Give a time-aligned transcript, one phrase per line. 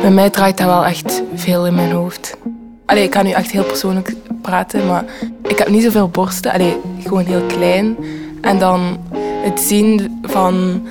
[0.00, 2.36] Bij mij draait dat wel echt veel in mijn hoofd.
[2.86, 5.04] Allee, ik kan nu echt heel persoonlijk praten, maar
[5.42, 6.52] ik heb niet zoveel borsten.
[6.52, 7.96] Allee, gewoon heel klein.
[8.40, 8.98] En dan
[9.42, 10.82] het zien van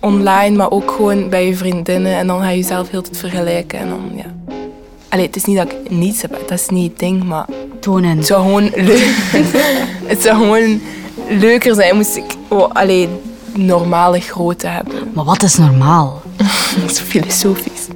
[0.00, 2.16] online, maar ook gewoon bij je vriendinnen.
[2.16, 3.78] En dan ga je jezelf heel tijd vergelijken.
[3.78, 4.54] En dan, ja.
[5.08, 7.46] Allee, het is niet dat ik niets heb, dat is niet het ding, maar
[7.80, 8.16] Tonen.
[8.16, 9.14] het zou gewoon leuk,
[10.12, 10.80] het zou gewoon
[11.28, 13.08] leuker zijn moest ik oh, allee,
[13.54, 14.94] normale grootte hebben.
[15.12, 16.22] Maar wat is normaal?
[16.82, 17.88] Is filosofisch.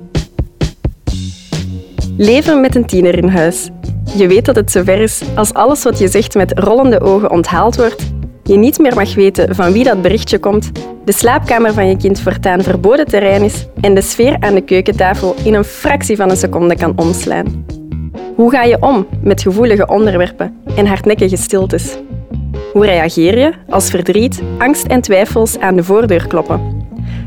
[2.16, 3.68] Leven met een tiener in huis.
[4.16, 7.76] Je weet dat het zover is als alles wat je zegt met rollende ogen onthaald
[7.76, 8.12] wordt,
[8.42, 10.70] je niet meer mag weten van wie dat berichtje komt,
[11.04, 15.34] de slaapkamer van je kind voortaan verboden terrein is en de sfeer aan de keukentafel
[15.44, 17.64] in een fractie van een seconde kan omslaan.
[18.34, 21.96] Hoe ga je om met gevoelige onderwerpen en hardnekkige stiltes?
[22.72, 26.77] Hoe reageer je als verdriet, angst en twijfels aan de voordeur kloppen?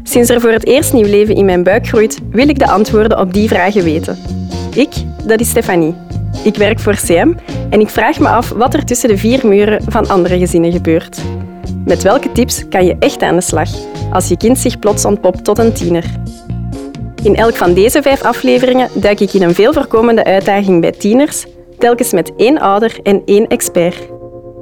[0.04, 3.20] Sinds er voor het eerst nieuw leven in mijn buik groeit, wil ik de antwoorden
[3.20, 4.18] op die vragen weten.
[4.76, 4.90] Ik,
[5.26, 5.96] dat is Stefanie.
[6.44, 7.34] Ik werk voor CM
[7.70, 11.22] en ik vraag me af wat er tussen de vier muren van andere gezinnen gebeurt.
[11.86, 13.70] Met welke tips kan je echt aan de slag
[14.12, 16.06] als je kind zich plots ontpopt tot een tiener?
[17.24, 21.46] In elk van deze vijf afleveringen duik ik in een veel voorkomende uitdaging bij tieners,
[21.78, 24.08] telkens met één ouder en één expert.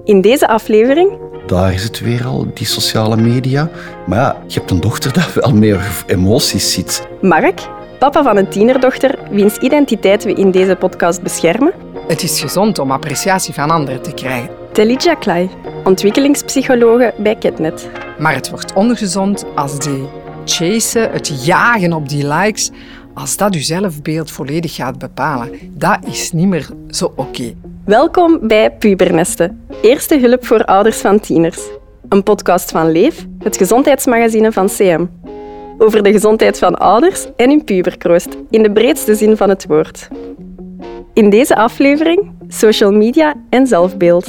[0.04, 1.10] In deze aflevering
[1.50, 3.70] Daar is het weer al, die sociale media.
[4.08, 7.08] Maar ja, je hebt een dochter dat wel meer emoties ziet.
[7.22, 7.68] Mark,
[8.00, 11.74] papa van een tienerdochter, wiens identiteit we in deze podcast beschermen.
[12.08, 14.50] Het is gezond om appreciatie van anderen te krijgen.
[14.72, 15.50] Telidja Klai,
[15.84, 17.90] ontwikkelingspsychologe bij Ketnet.
[18.20, 20.08] Maar het wordt ongezond als die
[20.46, 22.72] chasen, het jagen op die likes,
[23.14, 25.50] als dat uw zelfbeeld volledig gaat bepalen.
[25.72, 27.54] Dat is niet meer zo oké.
[27.90, 31.60] Welkom bij Pubernesten, eerste hulp voor ouders van tieners.
[32.10, 35.06] Een podcast van Leef, het gezondheidsmagazine van CM.
[35.78, 40.08] Over de gezondheid van ouders en hun puberkroost, in de breedste zin van het woord.
[41.14, 44.28] In deze aflevering social media en zelfbeeld.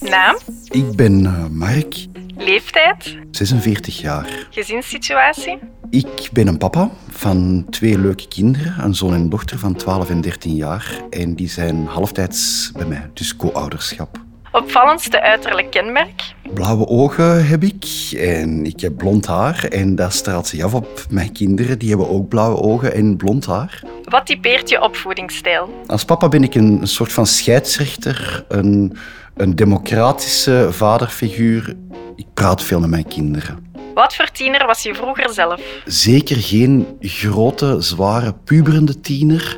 [0.00, 0.36] Naam,
[0.70, 2.06] Ik ben eh, Mark,
[2.36, 4.46] leeftijd, 46 jaar.
[4.50, 5.58] gezinssituatie,
[5.90, 10.20] Ik ben een papa van twee leuke kinderen, een zoon en dochter van 12 en
[10.20, 11.00] 13 jaar.
[11.10, 14.18] En die zijn halftijds bij mij, dus co-ouderschap.
[14.52, 17.84] opvallendste uiterlijk kenmerk, Blauwe ogen heb ik
[18.18, 19.64] en ik heb blond haar.
[19.64, 21.78] En dat straalt zich af op mijn kinderen.
[21.78, 23.82] Die hebben ook blauwe ogen en blond haar.
[24.04, 25.82] wat typeert je opvoedingsstijl?
[25.86, 28.96] Als papa ben ik een, een soort van scheidsrechter, een,
[29.36, 31.74] een democratische vaderfiguur.
[32.16, 33.66] Ik praat veel met mijn kinderen.
[33.94, 35.60] Wat voor tiener was je vroeger zelf?
[35.84, 39.56] Zeker geen grote, zware, puberende tiener.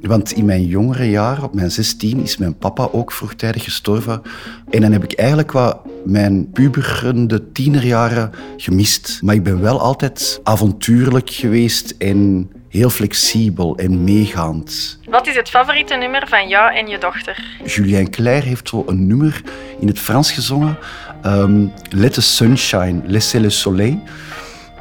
[0.00, 4.22] Want in mijn jongere jaren, op mijn 16, is mijn papa ook vroegtijdig gestorven.
[4.70, 9.18] En dan heb ik eigenlijk wat mijn puberende tienerjaren gemist.
[9.22, 14.98] Maar ik ben wel altijd avontuurlijk geweest en heel flexibel en meegaand.
[15.04, 17.44] Wat is het favoriete nummer van jou en je dochter?
[17.64, 19.42] Julien Clerc heeft zo een nummer
[19.80, 20.78] in het Frans gezongen.
[21.22, 23.98] Ehm, Let the sunshine, laissez le soleil.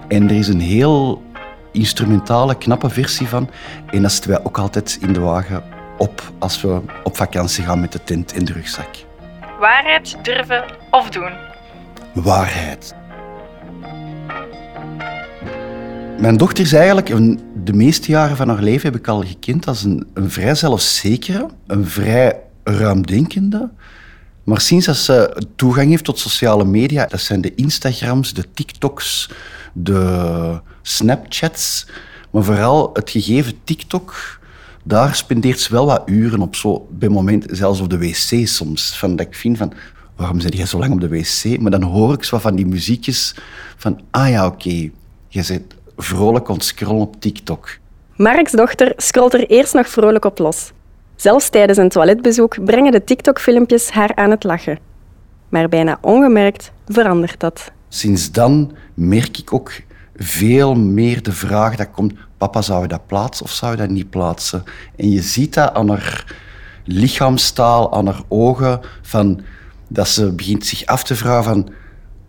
[0.07, 1.23] En er is een heel
[1.71, 3.49] instrumentale, knappe versie van.
[3.89, 5.63] En dat zetten wij ook altijd in de wagen
[5.97, 8.89] op als we op vakantie gaan met de tent en de rugzak.
[9.59, 11.31] Waarheid, durven of doen?
[12.13, 12.95] Waarheid.
[16.19, 19.67] Mijn dochter is eigenlijk, een- de meeste jaren van haar leven heb ik al gekend
[19.67, 23.69] als een, een vrij zelfzekere, een vrij ruimdenkende.
[24.43, 29.29] Maar sinds dat ze toegang heeft tot sociale media, dat zijn de Instagrams, de TikToks,
[29.73, 31.87] de Snapchats,
[32.31, 34.39] maar vooral het gegeven TikTok,
[34.83, 38.97] daar spendeert ze wel wat uren op, zo, bij momenten, zelfs op de wc soms.
[38.97, 39.73] Van dat ik vind van,
[40.15, 41.59] waarom zit jij zo lang op de wc?
[41.59, 43.35] Maar dan hoor ik zo van die muziekjes
[43.77, 44.89] van, ah ja, oké,
[45.27, 47.77] je bent vrolijk aan op TikTok.
[48.15, 50.71] Mark's dochter scrolt er eerst nog vrolijk op los.
[51.21, 54.79] Zelfs tijdens een toiletbezoek brengen de TikTok-filmpjes haar aan het lachen.
[55.49, 57.71] Maar bijna ongemerkt verandert dat.
[57.89, 59.71] Sinds dan merk ik ook
[60.15, 63.89] veel meer de vraag dat komt, papa, zou je dat plaatsen of zou je dat
[63.89, 64.63] niet plaatsen?
[64.95, 66.35] En je ziet dat aan haar
[66.85, 69.41] lichaamstaal, aan haar ogen, van,
[69.87, 71.69] dat ze begint zich af te vragen van,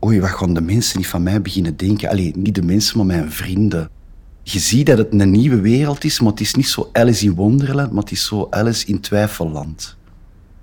[0.05, 2.09] oei, wat gaan de mensen niet van mij beginnen denken?
[2.09, 3.91] Allee, niet de mensen, maar mijn vrienden.
[4.43, 7.35] Je ziet dat het een nieuwe wereld is, maar het is niet zo Alice in
[7.35, 9.97] Wonderland, maar het is zo Alice in Twijfelland.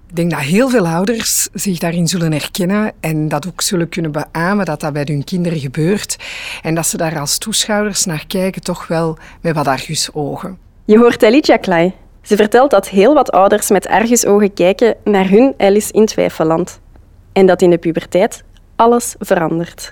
[0.09, 4.11] Ik denk dat heel veel ouders zich daarin zullen herkennen en dat ook zullen kunnen
[4.11, 6.17] beamen dat dat bij hun kinderen gebeurt.
[6.61, 10.57] En dat ze daar als toeschouwers naar kijken, toch wel met wat argusogen.
[10.85, 11.93] Je hoort Elidja Klei.
[12.21, 16.79] Ze vertelt dat heel wat ouders met argusogen kijken naar hun Alice in Twijfelland.
[17.31, 18.43] En dat in de puberteit
[18.75, 19.91] alles verandert.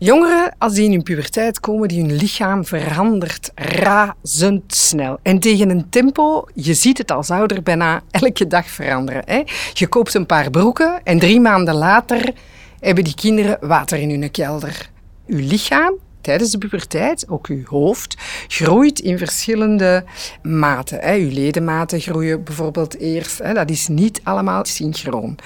[0.00, 5.18] Jongeren, als die in hun puberteit komen, die hun lichaam verandert razendsnel.
[5.22, 9.22] En tegen een tempo, je ziet het als ouder bijna elke dag veranderen.
[9.24, 9.42] Hè?
[9.72, 12.32] Je koopt een paar broeken en drie maanden later
[12.80, 14.90] hebben die kinderen water in hun kelder.
[15.26, 15.94] Uw lichaam
[16.28, 18.16] tijdens de puberteit, ook uw hoofd,
[18.48, 20.04] groeit in verschillende
[20.42, 20.98] maten.
[21.00, 21.16] Hè.
[21.16, 23.54] Uw ledematen groeien bijvoorbeeld eerst.
[23.54, 25.38] Dat is niet allemaal synchroon.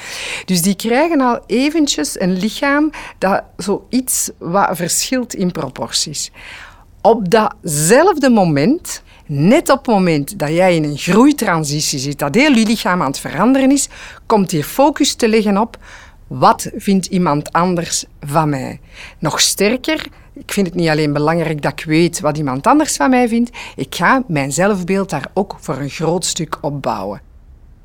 [0.44, 6.30] Dus die krijgen al eventjes een lichaam dat zoiets wat verschilt in proporties.
[7.00, 12.52] Op datzelfde moment net op het moment dat jij in een groeitransitie zit, dat heel
[12.52, 13.88] je lichaam aan het veranderen is,
[14.26, 15.78] komt je focus te liggen op
[16.26, 18.80] wat vindt iemand anders van mij.
[19.18, 23.10] Nog sterker, ik vind het niet alleen belangrijk dat ik weet wat iemand anders van
[23.10, 27.20] mij vindt, ik ga mijn zelfbeeld daar ook voor een groot stuk op bouwen.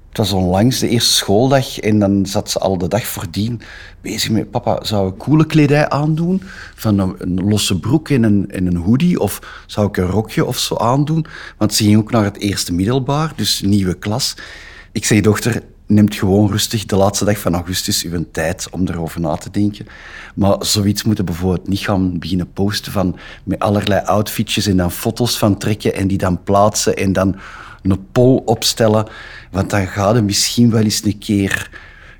[0.10, 3.62] Het was onlangs de eerste schooldag en dan zat ze al de dag voordien
[4.02, 6.42] bezig met papa, zou ik coole kledij aandoen?
[6.76, 10.58] Van een, losse broek en een, en een hoodie of zou ik een rokje of
[10.58, 11.26] zo aandoen?
[11.58, 14.36] Want ze ging ook naar het eerste middelbaar, dus nieuwe klas.
[14.92, 19.22] Ik zei, dochter, neemt gewoon rustig de laatste dag van augustus uw tijd om erover
[19.22, 19.88] na te denken.
[20.36, 25.38] Maar zoiets moeten bijvoorbeeld niet gaan beginnen posten van met allerlei outfitjes en dan foto's
[25.38, 27.36] van trekken en die dan plaatsen en dan
[27.81, 29.07] een poll opstellen.
[29.51, 31.69] Want dan ga je misschien wel eens een keer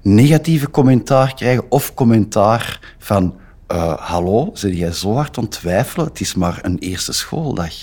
[0.02, 3.36] negatieve commentaar krijgen of commentaar van
[3.72, 6.08] uh, hallo, zit jij zo hard ontwijfelen?
[6.08, 7.74] Het is maar een eerste schooldag.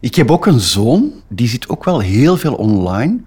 [0.00, 3.20] Ik heb ook een zoon, die zit ook wel heel veel online.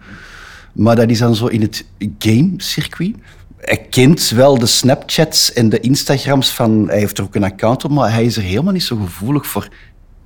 [0.73, 1.85] Maar dat is dan zo in het
[2.19, 3.15] game-circuit.
[3.57, 6.87] Hij kent wel de Snapchats en de Instagrams van...
[6.87, 9.47] Hij heeft er ook een account op, maar hij is er helemaal niet zo gevoelig
[9.47, 9.69] voor.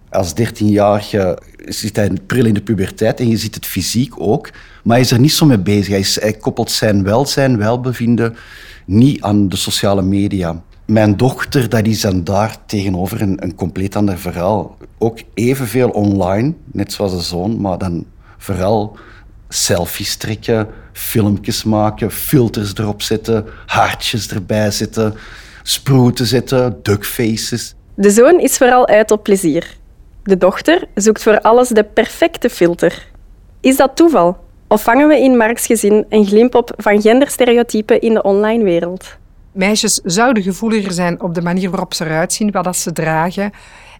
[0.10, 4.50] Als 13-jarige zit hij pril in de puberteit en je ziet het fysiek ook.
[4.84, 6.19] Maar hij is er niet zo mee bezig.
[6.19, 8.36] Hij koppelt zijn welzijn, welbevinden
[8.86, 10.62] niet aan de sociale media.
[10.86, 14.78] Mijn dochter, dat is dan daar tegenover een, een compleet ander verhaal.
[14.98, 18.06] Ook evenveel online, net zoals de zoon, maar dan
[18.38, 18.98] vooral
[19.54, 25.16] selfies trekken, filmpjes maken, filters erop zetten, hartjes erbij zetten,
[25.64, 27.76] sproeten zetten, duckfaces.
[27.96, 29.78] De zoon is vooral uit op plezier.
[30.24, 33.08] De dochter zoekt voor alles de perfecte filter.
[33.62, 34.38] Is dat toeval?
[34.68, 39.18] Of vangen we in Marks gezin een glimp op van genderstereotypen in de online wereld?
[39.52, 43.52] Meisjes zouden gevoeliger zijn op de manier waarop ze eruit zien, wat ze dragen.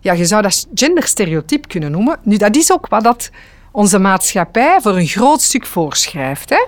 [0.02, 2.18] Ja, je zou dat genderstereotyp kunnen noemen.
[2.24, 3.30] Nu, dat is ook wat dat
[3.74, 6.50] onze maatschappij voor een groot stuk voorschrijft.
[6.50, 6.66] Hè?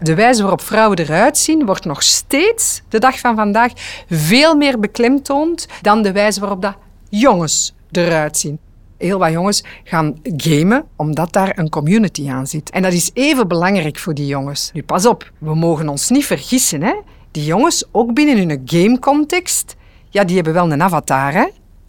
[0.00, 3.72] De wijze waarop vrouwen eruit zien wordt nog steeds, de dag van vandaag,
[4.10, 6.76] veel meer beklemtoond dan de wijze waarop dat
[7.08, 8.58] jongens eruit zien.
[8.98, 12.70] Heel wat jongens gaan gamen omdat daar een community aan zit.
[12.70, 14.70] En dat is even belangrijk voor die jongens.
[14.72, 16.82] Nu, pas op, we mogen ons niet vergissen.
[16.82, 16.94] Hè?
[17.30, 19.76] Die jongens, ook binnen hun gamecontext,
[20.10, 21.32] ja, die hebben wel een avatar.
[21.32, 21.46] Hè?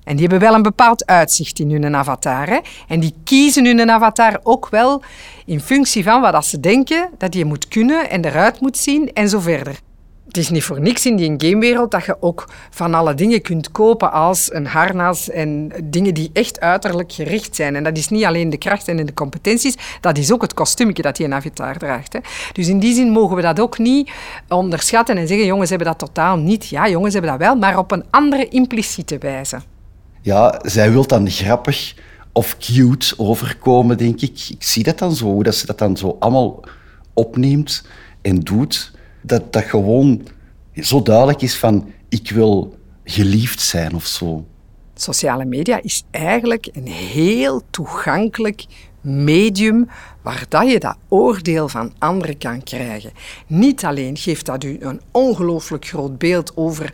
[0.07, 2.61] En die hebben wel een bepaald uitzicht in hun avatar.
[2.87, 5.03] En die kiezen hun avatar ook wel
[5.45, 9.29] in functie van wat ze denken dat je moet kunnen en eruit moet zien en
[9.29, 9.79] zo verder.
[10.27, 13.71] Het is niet voor niks in die gamewereld dat je ook van alle dingen kunt
[13.71, 17.75] kopen als een harnas en dingen die echt uiterlijk gericht zijn.
[17.75, 21.01] En dat is niet alleen de kracht en de competenties, dat is ook het kostuumje
[21.01, 22.13] dat je een avatar draagt.
[22.13, 22.19] Hè.
[22.53, 24.11] Dus in die zin mogen we dat ook niet
[24.47, 26.67] onderschatten en zeggen jongens hebben dat totaal niet.
[26.67, 29.59] Ja, jongens hebben dat wel, maar op een andere impliciete wijze
[30.27, 31.95] ja, zij wil dan grappig
[32.31, 34.47] of cute overkomen, denk ik.
[34.49, 36.63] Ik zie dat dan zo, hoe dat ze dat dan zo allemaal
[37.13, 37.85] opneemt
[38.21, 38.91] en doet.
[39.21, 40.27] Dat dat gewoon
[40.73, 44.45] zo duidelijk is van, ik wil geliefd zijn of zo.
[44.93, 48.65] Sociale media is eigenlijk een heel toegankelijk
[49.01, 49.89] medium
[50.21, 53.11] waar dat je dat oordeel van anderen kan krijgen.
[53.47, 56.93] Niet alleen geeft dat u een ongelooflijk groot beeld over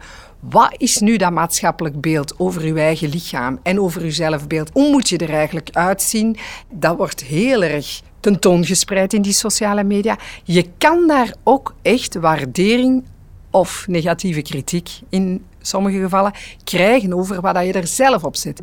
[0.50, 4.70] wat is nu dat maatschappelijk beeld over uw eigen lichaam en over uw zelfbeeld?
[4.74, 6.38] Hoe moet je er eigenlijk uitzien?
[6.70, 10.18] Dat wordt heel erg tentoongespreid in die sociale media.
[10.44, 13.04] Je kan daar ook echt waardering
[13.52, 16.34] of negatieve kritiek in sommige gevallen
[16.64, 18.62] krijgen over wat je er zelf op zet.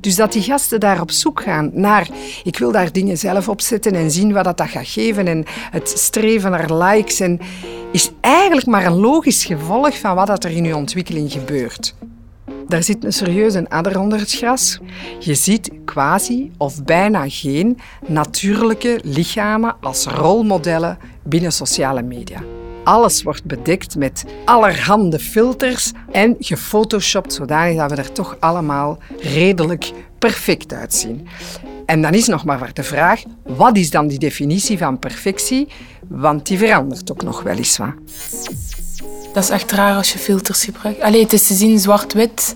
[0.00, 2.08] Dus dat die gasten daar op zoek gaan naar,
[2.44, 5.44] ik wil daar dingen zelf op zetten en zien wat dat, dat gaat geven en
[5.70, 7.40] het streven naar likes en,
[7.92, 11.94] is eigenlijk maar een logisch gevolg van wat dat er in uw ontwikkeling gebeurt.
[12.68, 14.78] Daar zit een serieuze adder onder het gras.
[15.18, 22.63] Je ziet quasi of bijna geen natuurlijke lichamen als rolmodellen binnen sociale media.
[22.84, 29.92] Alles wordt bedekt met allerhande filters en gefotoshopt zodanig dat we er toch allemaal redelijk
[30.18, 31.28] perfect uitzien.
[31.86, 35.68] En dan is nog maar de vraag, wat is dan die definitie van perfectie?
[36.08, 37.78] Want die verandert ook nog wel eens.
[39.32, 41.00] Dat is echt raar als je filters gebruikt.
[41.00, 42.54] Allee, het is te zien zwart-wit.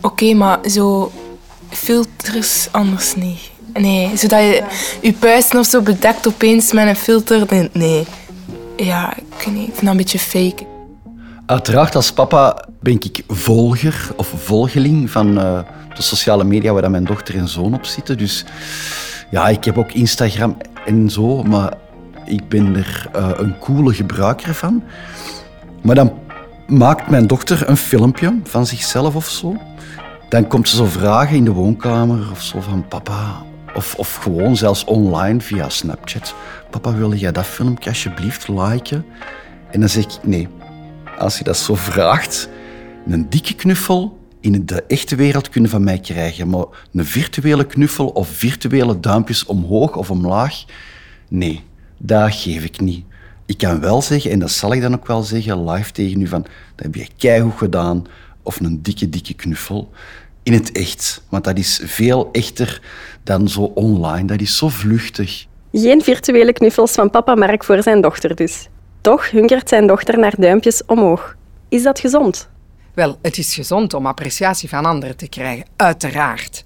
[0.00, 1.12] Oké, maar zo
[1.70, 3.50] filters anders niet.
[3.72, 4.62] Nee, zodat je
[5.00, 7.68] je puisten of zo bedekt opeens met een filter.
[7.72, 8.06] Nee.
[8.84, 9.64] Ja, ik weet niet.
[9.64, 10.66] Vind dat een beetje fake.
[11.46, 15.58] Uiteraard, als papa ben ik volger of volgeling van eh,
[15.94, 18.18] de sociale media waar mijn dochter en zoon op zitten.
[18.18, 18.44] Dus
[19.30, 21.72] ja, ik heb ook Instagram en zo, maar
[22.24, 24.82] ik ben er uh, een coole gebruiker van.
[25.82, 26.12] Maar dan
[26.66, 29.56] maakt mijn dochter een filmpje van zichzelf of zo.
[30.28, 33.42] Dan komt ze zo vragen in de woonkamer of zo van papa.
[33.74, 36.34] Of, of gewoon zelfs online via Snapchat.
[36.70, 39.04] Papa, wil jij dat filmpje alsjeblieft liken?
[39.70, 40.48] En dan zeg ik nee.
[41.18, 42.48] Als je dat zo vraagt,
[43.06, 46.48] een dikke knuffel in de echte wereld kunnen van mij krijgen.
[46.48, 50.64] Maar een virtuele knuffel of virtuele duimpjes omhoog of omlaag,
[51.28, 51.64] nee,
[51.98, 53.04] dat geef ik niet.
[53.46, 56.26] Ik kan wel zeggen, en dat zal ik dan ook wel zeggen, live tegen u,
[56.26, 58.06] van dat heb je keihard gedaan,
[58.42, 59.90] of een dikke, dikke knuffel.
[60.42, 61.22] In het echt.
[61.28, 62.82] Want dat is veel echter
[63.22, 64.24] dan zo online.
[64.24, 65.46] Dat is zo vluchtig.
[65.72, 68.68] Geen virtuele knuffels van papa Mark voor zijn dochter dus.
[69.00, 71.36] Toch hunkert zijn dochter naar duimpjes omhoog.
[71.68, 72.48] Is dat gezond?
[72.94, 76.64] Wel, het is gezond om appreciatie van anderen te krijgen, uiteraard.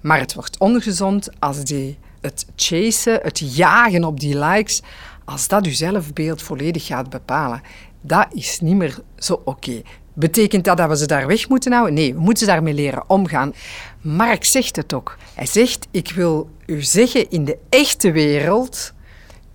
[0.00, 4.82] Maar het wordt ongezond als die, het chasen, het jagen op die likes,
[5.24, 7.60] als dat uw zelfbeeld volledig gaat bepalen.
[8.00, 9.82] Dat is niet meer zo oké.
[10.14, 11.94] Betekent dat dat we ze daar weg moeten houden?
[11.94, 13.54] Nee, we moeten daarmee leren omgaan.
[14.00, 15.16] Mark zegt het ook.
[15.34, 18.92] Hij zegt, ik wil u zeggen in de echte wereld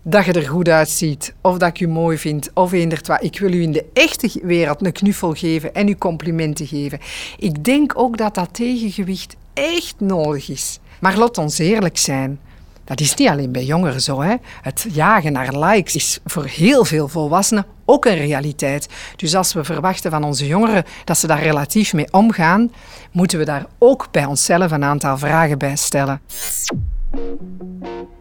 [0.02, 3.24] dat je er goed uitziet, of dat ik je mooi vind, of eendert wat.
[3.24, 7.00] Ik wil u in de echte wereld een knuffel geven en u complimenten geven.
[7.38, 10.80] Ik denk ook dat dat tegengewicht echt nodig is.
[11.00, 12.40] Maar laat ons eerlijk zijn.
[12.88, 14.22] Dat is niet alleen bij jongeren zo.
[14.22, 14.36] Hè.
[14.62, 18.88] Het jagen naar likes is voor heel veel volwassenen ook een realiteit.
[19.16, 22.72] Dus als we verwachten van onze jongeren dat ze daar relatief mee omgaan,
[23.12, 26.22] moeten we daar ook bij onszelf een aantal vragen bij stellen.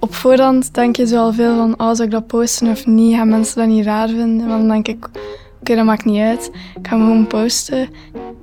[0.01, 3.15] Op voorhand denk je zo al veel van, oh, ik dat posten of niet?
[3.15, 4.49] Gaan mensen dat niet raar vinden?
[4.49, 5.09] Want dan denk ik,
[5.61, 6.51] oké, dat maakt niet uit.
[6.81, 7.89] Ik ga gewoon posten.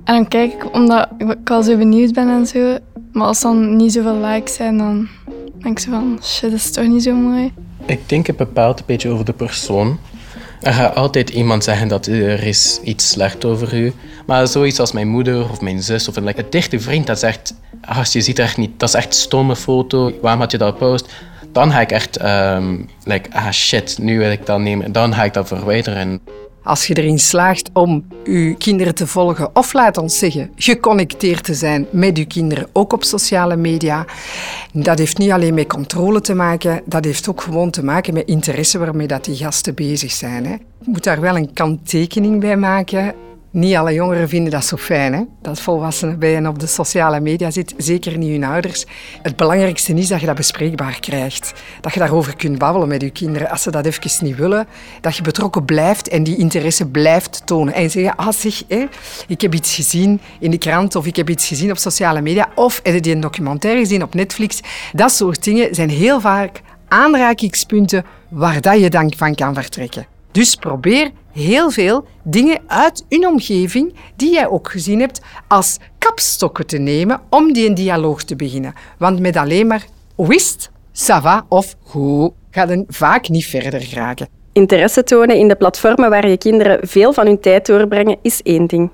[0.04, 2.78] En dan kijk ik, omdat ik al zo benieuwd ben en zo.
[3.12, 5.08] Maar als dan niet zoveel likes zijn, dan
[5.64, 7.52] denk zo van, shit, dat is toch niet zo mooi.
[7.86, 9.98] Ik denk het bepaalt een beetje over de persoon.
[10.60, 13.92] Er gaat altijd iemand zeggen dat er is iets slecht over u.
[14.26, 17.54] Maar zoiets als mijn moeder of mijn zus of een, like, dichte vriend dat zegt...
[17.80, 20.12] Ah, je ziet echt niet, dat is echt een stomme foto.
[20.20, 21.12] Waarom had je dat post?
[21.52, 22.22] Dan ga ik echt...
[22.24, 24.92] Um, like, ah shit, nu wil ik dat nemen.
[24.92, 26.20] Dan ga ik dat verwijderen.
[26.64, 31.54] Als je erin slaagt om je kinderen te volgen, of laat ons zeggen, geconnecteerd te
[31.54, 34.04] zijn met je kinderen, ook op sociale media,
[34.72, 38.28] dat heeft niet alleen met controle te maken, dat heeft ook gewoon te maken met
[38.28, 40.46] interesse waarmee dat die gasten bezig zijn.
[40.46, 40.52] Hè.
[40.52, 43.14] Je moet daar wel een kanttekening bij maken.
[43.54, 45.22] Niet alle jongeren vinden dat zo fijn, hè?
[45.42, 47.74] dat volwassenen bij hen op de sociale media zit.
[47.76, 48.86] Zeker niet hun ouders.
[49.22, 51.52] Het belangrijkste is dat je dat bespreekbaar krijgt.
[51.80, 53.50] Dat je daarover kunt babbelen met je kinderen.
[53.50, 54.66] Als ze dat even niet willen,
[55.00, 57.74] dat je betrokken blijft en die interesse blijft tonen.
[57.74, 58.84] En zeggen, ah zeg, hè,
[59.26, 62.48] ik heb iets gezien in de krant of ik heb iets gezien op sociale media
[62.54, 64.60] of heb je een documentaire gezien op Netflix.
[64.92, 70.13] Dat soort dingen zijn heel vaak aanrakingspunten waar dat je dan van kan vertrekken.
[70.34, 76.66] Dus probeer heel veel dingen uit hun omgeving, die jij ook gezien hebt, als kapstokken
[76.66, 78.74] te nemen om die een dialoog te beginnen.
[78.98, 79.86] Want met alleen maar
[80.16, 84.28] wist, ça va of goed, gaat het vaak niet verder geraken.
[84.52, 88.66] Interesse tonen in de platformen waar je kinderen veel van hun tijd doorbrengen is één
[88.66, 88.90] ding.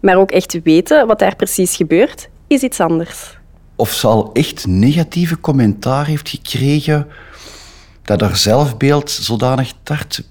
[0.00, 3.38] Maar ook echt weten wat daar precies gebeurt, is iets anders.
[3.76, 7.08] Of ze al echt negatieve commentaar heeft gekregen
[8.02, 10.22] dat haar zelfbeeld zodanig tart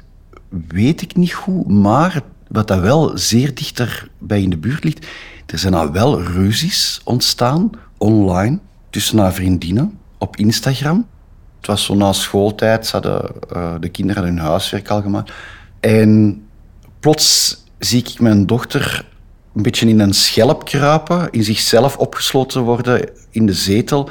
[0.67, 5.05] weet ik niet goed, maar wat dat wel zeer dichter bij in de buurt ligt,
[5.45, 11.07] er zijn al wel ruzies ontstaan online tussen haar vriendinnen op Instagram.
[11.57, 15.31] Het was zo na schooltijd, hadden, uh, de kinderen hun huiswerk al gemaakt.
[15.79, 16.41] En
[16.99, 19.05] plots zie ik mijn dochter
[19.55, 24.09] een beetje in een schelp kruipen, in zichzelf opgesloten worden in de zetel.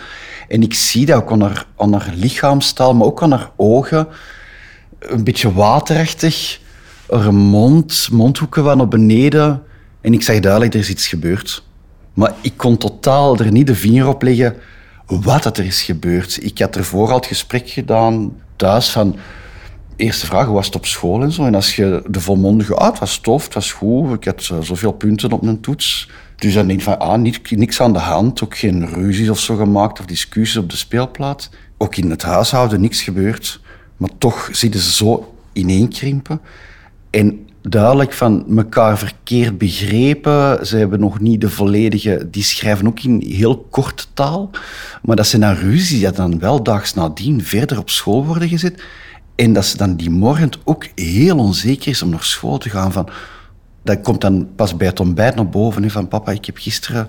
[0.49, 4.09] En ik zie dat ook aan haar, aan haar lichaamstaal, maar ook aan haar ogen
[5.07, 6.61] een beetje waterachtig.
[7.09, 9.63] Er mond, mondhoeken van op beneden.
[10.01, 11.65] En ik zag duidelijk, er is iets gebeurd.
[12.15, 14.57] Maar ik kon totaal er niet de vinger op leggen
[15.07, 16.45] wat er is gebeurd.
[16.45, 19.17] Ik had ervoor al het gesprek gedaan thuis van...
[19.97, 21.47] Eerste vraag, hoe was het op school en zo?
[21.47, 22.75] En als je de volmondige...
[22.75, 24.13] Ah, het was tof, het was goed.
[24.13, 26.09] Ik had zoveel punten op mijn toets.
[26.37, 28.45] Dus dan denk ik van, ah, niks aan de hand.
[28.45, 31.51] Ook geen ruzies of zo gemaakt of discussies op de speelplaats.
[31.79, 33.61] Ook in het huishouden niks gebeurd.
[34.03, 36.41] Maar toch zitten ze zo ineenkrimpen.
[37.11, 40.67] En duidelijk van elkaar verkeerd begrepen.
[40.67, 42.29] Ze hebben nog niet de volledige...
[42.31, 44.51] Die schrijven ook in heel korte taal.
[45.03, 48.83] Maar dat ze na ruzie dat dan wel daags nadien verder op school worden gezet.
[49.35, 52.93] En dat ze dan die morgen ook heel onzeker is om naar school te gaan.
[52.93, 53.09] Van,
[53.83, 55.91] dat komt dan pas bij het ontbijt naar boven.
[55.91, 57.09] Van papa, ik heb gisteren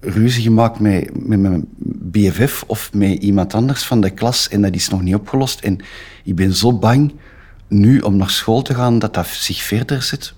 [0.00, 4.74] ruzie gemaakt met, met mijn BFF of met iemand anders van de klas en dat
[4.74, 5.60] is nog niet opgelost.
[5.60, 5.78] En
[6.24, 7.12] ik ben zo bang
[7.68, 10.34] nu om naar school te gaan dat dat zich verder zet.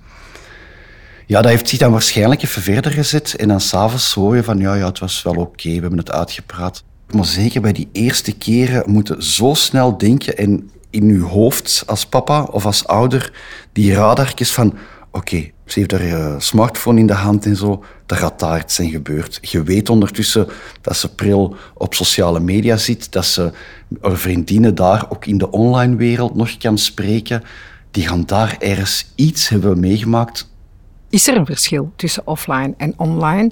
[1.26, 3.34] Ja, dat heeft zich dan waarschijnlijk even verder gezet.
[3.36, 6.10] En dan s'avonds hoor je van, ja, ja, het was wel oké, we hebben het
[6.10, 6.84] uitgepraat.
[7.10, 12.06] Maar zeker bij die eerste keren moeten zo snel denken en in je hoofd als
[12.06, 13.32] papa of als ouder
[13.72, 14.74] die radartjes van
[15.10, 18.74] oké, ze heeft haar eh, smartphone in de hand en zo, er gaat daar iets
[18.74, 19.38] zijn gebeurd.
[19.40, 20.48] Je weet ondertussen
[20.80, 23.52] dat ze pril op sociale media zit, dat ze
[24.00, 27.42] haar vriendinnen daar ook in de online wereld nog kan spreken.
[27.90, 30.50] Die gaan daar ergens iets hebben meegemaakt.
[31.10, 33.50] Is er een verschil tussen offline en online?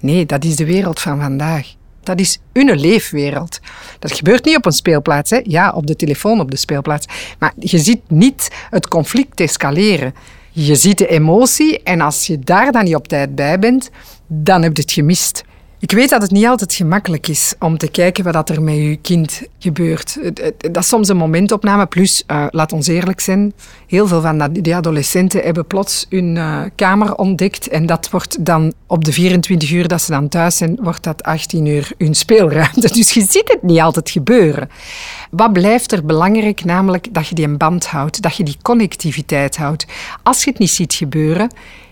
[0.00, 1.74] Nee, dat is de wereld van vandaag.
[2.02, 3.60] Dat is hun leefwereld.
[3.98, 5.30] Dat gebeurt niet op een speelplaats.
[5.30, 5.40] Hè?
[5.44, 7.06] Ja, op de telefoon op de speelplaats.
[7.38, 10.14] Maar je ziet niet het conflict escaleren.
[10.52, 13.90] Je ziet de emotie en als je daar dan niet op tijd bij bent,
[14.26, 15.44] dan heb je het gemist.
[15.80, 18.96] Ik weet dat het niet altijd gemakkelijk is om te kijken wat er met je
[18.96, 20.18] kind gebeurt.
[20.58, 21.86] Dat is soms een momentopname.
[21.86, 23.52] Plus, uh, laat ons eerlijk zijn,
[23.86, 27.68] heel veel van die adolescenten hebben plots hun uh, kamer ontdekt.
[27.68, 31.22] En dat wordt dan op de 24 uur dat ze dan thuis zijn, wordt dat
[31.22, 32.92] 18 uur hun speelruimte.
[33.00, 34.70] Dus je ziet het niet altijd gebeuren.
[35.30, 36.64] Wat blijft er belangrijk?
[36.64, 39.86] Namelijk dat je die band houdt, dat je die connectiviteit houdt.
[40.22, 41.50] Als je het niet ziet gebeuren,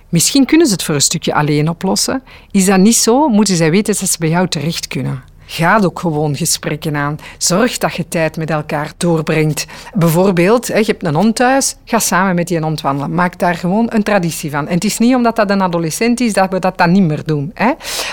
[0.09, 2.23] Misschien kunnen ze het voor een stukje alleen oplossen.
[2.51, 5.23] Is dat niet zo, moeten zij weten dat ze bij jou terecht kunnen.
[5.51, 7.19] Ga ook gewoon gesprekken aan.
[7.39, 9.67] Zorg dat je tijd met elkaar doorbrengt.
[9.95, 13.15] Bijvoorbeeld, je hebt een hond thuis, ga samen met die hond wandelen.
[13.15, 14.69] Maak daar gewoon een traditie van.
[14.69, 17.25] En het is niet omdat dat een adolescent is dat we dat dan niet meer
[17.25, 17.53] doen.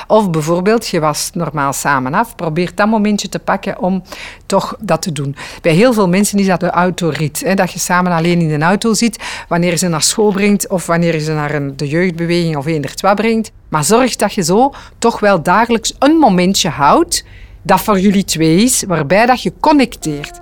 [0.08, 2.36] Of bijvoorbeeld, je was normaal samen af.
[2.36, 4.04] Probeer dat momentje te pakken om
[4.46, 5.36] toch dat te doen.
[5.62, 7.58] Bij heel veel mensen is dat de autorit.
[7.58, 10.86] Dat je samen alleen in de auto zit, wanneer je ze naar school brengt of
[10.86, 13.52] wanneer je ze naar een, de jeugdbeweging of eender wat brengt.
[13.76, 17.26] Maar zorg dat je zo toch wel dagelijks een momentje houdt
[17.62, 20.40] dat voor jullie twee is, waarbij dat je connecteert.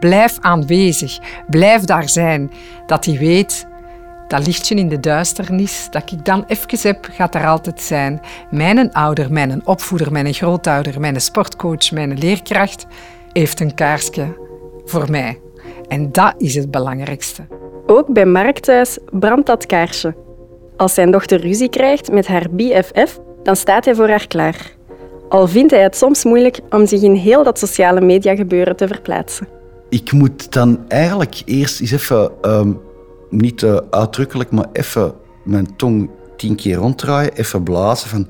[0.00, 2.50] Blijf aanwezig, blijf daar zijn.
[2.86, 3.66] Dat hij weet,
[4.28, 8.20] dat lichtje in de duisternis dat ik dan even heb, gaat er altijd zijn.
[8.50, 12.86] Mijn ouder, mijn opvoeder, mijn grootouder, mijn sportcoach, mijn leerkracht
[13.32, 14.36] heeft een kaarsje
[14.84, 15.40] voor mij.
[15.88, 17.46] En dat is het belangrijkste.
[17.86, 20.27] Ook bij Mark thuis brandt dat kaarsje.
[20.78, 24.72] Als zijn dochter ruzie krijgt met haar BFF, dan staat hij voor haar klaar.
[25.28, 28.86] Al vindt hij het soms moeilijk om zich in heel dat sociale media gebeuren te
[28.86, 29.48] verplaatsen.
[29.88, 32.80] Ik moet dan eigenlijk eerst eens even, um,
[33.30, 35.14] niet uh, uitdrukkelijk, maar even
[35.44, 38.28] mijn tong tien keer ronddraaien, even blazen van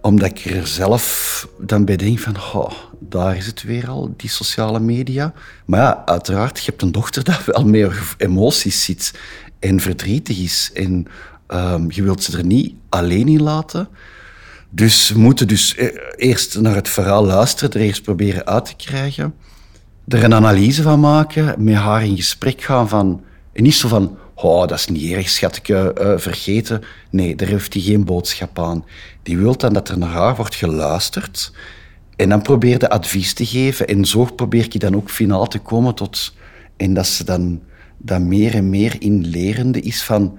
[0.00, 4.30] omdat ik er zelf dan bij denk van, oh, daar is het weer al, die
[4.30, 5.32] sociale media.
[5.64, 9.14] Maar ja, uiteraard, je hebt een dochter dat wel meer emoties ziet
[9.58, 10.70] en verdrietig is.
[10.74, 11.06] En
[11.54, 13.88] um, je wilt ze er niet alleen in laten.
[14.70, 18.74] Dus we moeten dus eh, eerst naar het verhaal luisteren, er eerst proberen uit te
[18.76, 19.34] krijgen.
[20.08, 23.22] Er een analyse van maken, met haar in gesprek gaan van...
[23.52, 26.82] En niet zo van, oh, dat is niet erg, schatje, uh, vergeten.
[27.10, 28.84] Nee, daar heeft hij geen boodschap aan.
[29.22, 31.52] Die wil dan dat er naar haar wordt geluisterd.
[32.16, 33.86] En dan probeer de advies te geven.
[33.86, 36.34] En zo probeer je dan ook finaal te komen tot...
[36.76, 37.62] En dat ze dan,
[37.96, 40.38] dan meer en meer in lerende is van...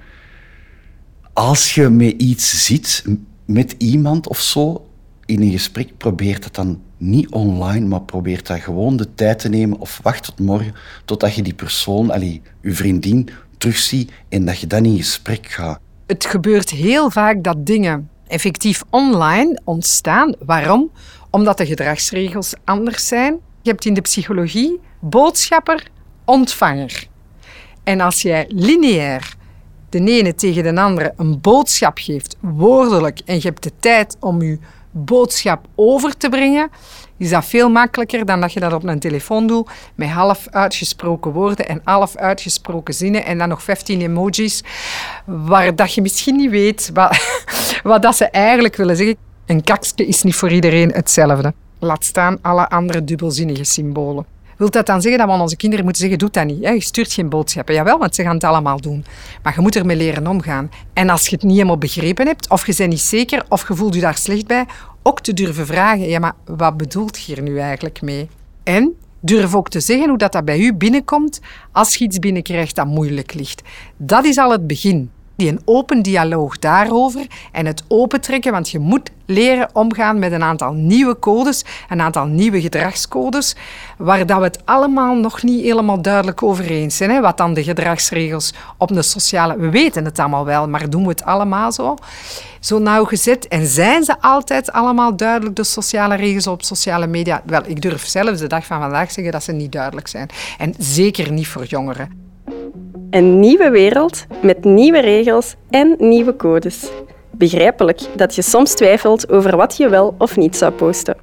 [1.36, 3.04] Als je met iets zit,
[3.46, 4.88] met iemand of zo,
[5.26, 9.50] in een gesprek, probeert het dan niet online, maar probeert dan gewoon de tijd te
[9.50, 10.74] nemen of wacht tot morgen,
[11.06, 15.80] totdat je die persoon, allee, je vriendin, terugziet en dat je dan in gesprek gaat.
[16.08, 20.36] Het gebeurt heel vaak dat dingen effectief online ontstaan.
[20.46, 20.92] Waarom?
[21.30, 23.40] Omdat de gedragsregels anders zijn.
[23.62, 25.88] Je hebt in de psychologie boodschapper,
[26.26, 27.08] ontvanger.
[27.84, 29.36] En als jij lineair
[29.96, 34.42] de ene tegen de andere een boodschap geeft, woordelijk, en je hebt de tijd om
[34.42, 34.60] je
[34.92, 36.70] boodschap over te brengen,
[37.18, 41.32] is dat veel makkelijker dan dat je dat op een telefoon doet met half uitgesproken
[41.32, 44.64] woorden en half uitgesproken zinnen en dan nog 15 emojis
[45.26, 47.18] waar dat je misschien niet weet wat,
[47.84, 49.16] wat dat ze eigenlijk willen zeggen.
[49.46, 51.54] Een kakje is niet voor iedereen hetzelfde.
[51.80, 54.35] Laat staan alle andere dubbelzinnige symbolen.
[54.58, 56.64] Wilt dat dan zeggen dat we aan onze kinderen moeten zeggen, doe dat niet.
[56.64, 56.70] Hè?
[56.70, 57.76] Je stuurt geen boodschappen.
[57.76, 59.06] Jawel, want ze gaan het allemaal doen.
[59.44, 60.72] Maar je moet ermee leren omgaan.
[60.94, 63.76] En als je het niet helemaal begrepen hebt, of je bent niet zeker, of je
[63.76, 64.66] voelt je daar slecht bij,
[65.04, 68.30] ook te durven vragen, ja, maar wat bedoelt je hier nu eigenlijk mee?
[68.64, 71.42] En Durf ook te zeggen hoe dat, dat bij u binnenkomt
[71.72, 73.62] als je iets binnenkrijgt dat moeilijk ligt.
[73.98, 78.80] Dat is al het begin die een open dialoog daarover en het opentrekken, want je
[78.80, 83.56] moet leren omgaan met een aantal nieuwe codes, een aantal nieuwe gedragscodes,
[83.98, 87.10] waar dat we het allemaal nog niet helemaal duidelijk over eens zijn.
[87.10, 87.22] Hè?
[87.22, 89.58] Wat dan de gedragsregels op de sociale...
[89.58, 91.96] We weten het allemaal wel, maar doen we het allemaal zo?
[92.60, 93.48] Zo nauwgezet.
[93.48, 97.42] En zijn ze altijd allemaal duidelijk, de sociale regels op sociale media?
[97.46, 100.30] Wel, ik durf zelfs de dag van vandaag zeggen dat ze niet duidelijk zijn.
[100.58, 102.25] En zeker niet voor jongeren.
[103.10, 106.90] Een nieuwe wereld met nieuwe regels en nieuwe codes.
[107.32, 111.18] Begrijpelijk dat je soms twijfelt over wat je wel of niet zou posten.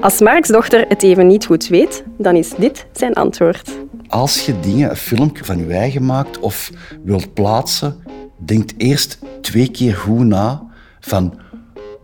[0.00, 3.70] Als Marks dochter het even niet goed weet, dan is dit zijn antwoord.
[4.08, 6.70] Als je dingen, een filmpje van je eigen maakt of
[7.04, 8.02] wilt plaatsen,
[8.36, 10.62] denk eerst twee keer goed na
[11.00, 11.38] van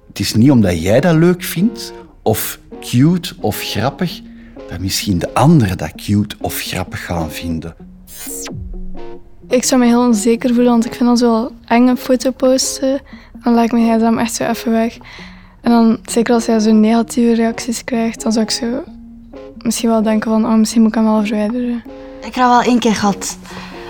[0.08, 4.20] het is niet omdat jij dat leuk vindt of cute of grappig,
[4.68, 7.74] dat misschien de anderen dat cute of grappig gaan vinden.
[9.50, 13.00] Ik zou me heel onzeker voelen, want ik vind dat wel eng een foto posten.
[13.42, 14.96] Dan laat ik mijn gsm echt zo even weg.
[15.60, 18.66] En dan, zeker als hij zo negatieve reacties krijgt, dan zou ik zo
[19.58, 21.82] misschien wel denken van, oh, misschien moet ik hem wel verwijderen.
[22.20, 23.38] Ik heb wel één keer gehad.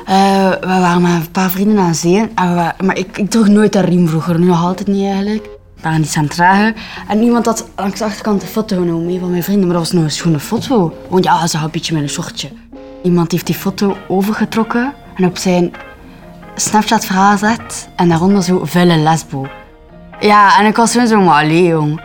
[0.09, 2.29] Uh, we waren met een paar vrienden aan zee.
[2.35, 5.43] En maar ik, ik droeg nooit een riem vroeger, nu nog altijd niet eigenlijk.
[5.75, 6.75] We waren iets aan het dragen.
[7.09, 9.67] En iemand had langs de achterkant een foto genomen, van mijn vrienden.
[9.67, 10.95] Maar dat was nog een schone foto.
[11.09, 12.49] Want ja, ze had een beetje met een shortje.
[13.03, 15.73] Iemand heeft die foto overgetrokken en op zijn
[16.55, 19.49] Snapchat-verhaal zet en daaronder zo vuile lesbo.
[20.21, 22.01] Ja, en ik was zo zo, maar allee, jong.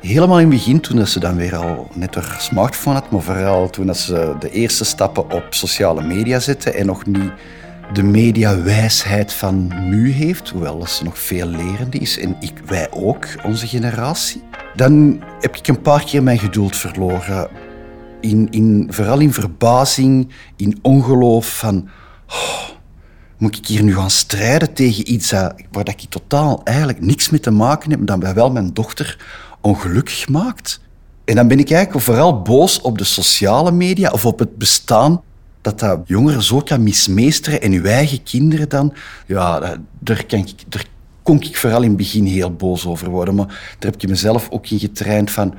[0.00, 3.70] Helemaal in het begin, toen ze dan weer al net haar smartphone had, maar vooral
[3.70, 7.32] toen ze de eerste stappen op sociale media zetten en nog niet
[7.92, 13.26] de mediawijsheid van nu heeft, hoewel ze nog veel lerende is, en ik, wij ook,
[13.42, 14.42] onze generatie,
[14.74, 17.48] dan heb ik een paar keer mijn geduld verloren
[18.24, 21.88] in, in, vooral in verbazing, in ongeloof van...
[22.28, 22.68] Oh,
[23.38, 25.30] moet ik hier nu gaan strijden tegen iets
[25.70, 29.24] waar ik totaal eigenlijk niks mee te maken heb, dat wel mijn dochter
[29.60, 30.80] ongelukkig maakt?
[31.24, 35.22] En dan ben ik eigenlijk vooral boos op de sociale media of op het bestaan
[35.60, 38.94] dat dat jongeren zo kan mismeesteren en uw eigen kinderen dan...
[39.26, 40.86] Ja, daar, kan ik, daar
[41.22, 43.34] kon ik vooral in het begin heel boos over worden.
[43.34, 45.54] Maar daar heb ik mezelf ook in getraind van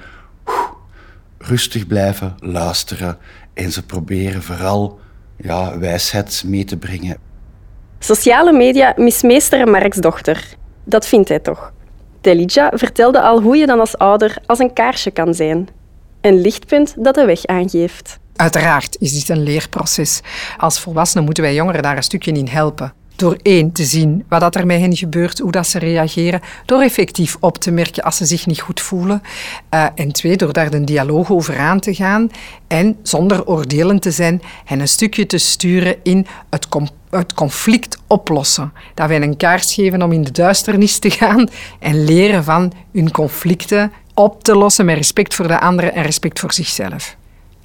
[1.48, 3.18] rustig blijven luisteren
[3.54, 5.00] en ze proberen vooral
[5.38, 7.18] ja, wijsheid mee te brengen.
[8.00, 10.56] Sociale media mismeesteren Marks dochter.
[10.84, 11.74] Dat vindt hij toch.
[12.22, 15.68] Telidja vertelde al hoe je dan als ouder als een kaarsje kan zijn.
[16.22, 18.20] Een lichtpunt dat de weg aangeeft.
[18.36, 20.22] Uiteraard is dit een leerproces.
[20.58, 22.94] Als volwassenen moeten wij jongeren daar een stukje in helpen.
[23.16, 26.42] Door één, te zien wat er met hen gebeurt, hoe dat ze reageren.
[26.66, 29.22] Door effectief op te merken als ze zich niet goed voelen.
[29.74, 32.30] Uh, en twee, door daar een dialoog over aan te gaan.
[32.68, 36.68] En zonder oordelend te zijn, hen een stukje te sturen in het,
[37.10, 38.74] het conflict oplossen.
[38.94, 41.50] Dat wij een kaars geven om in de duisternis te gaan
[41.80, 46.40] en leren van hun conflicten op te lossen met respect voor de anderen en respect
[46.40, 47.18] voor zichzelf.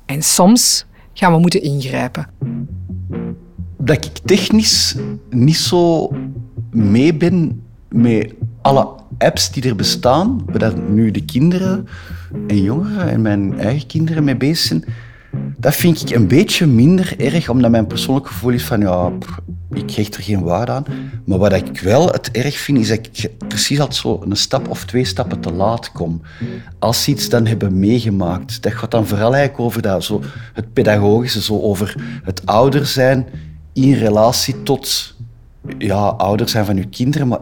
[0.07, 2.29] En soms gaan we moeten ingrijpen
[3.81, 4.97] dat ik technisch
[5.31, 6.12] niet zo
[6.71, 8.88] mee ben met alle
[9.19, 11.88] apps die er bestaan, waar nu de kinderen
[12.47, 14.85] en jongeren en mijn eigen kinderen mee bezig zijn.
[15.57, 19.12] Dat vind ik een beetje minder erg, omdat mijn persoonlijk gevoel is van ja,
[19.71, 20.85] ik hecht er geen waarde aan.
[21.25, 24.69] Maar wat ik wel het erg vind, is dat ik precies altijd zo een stap
[24.69, 26.21] of twee stappen te laat kom.
[26.79, 30.73] Als ze iets dan hebben meegemaakt, dat gaat dan vooral eigenlijk over dat, zo, het
[30.73, 33.27] pedagogische, zo over het ouder zijn
[33.73, 35.15] in relatie tot
[35.79, 37.41] ja, ouders zijn van uw kinderen, maar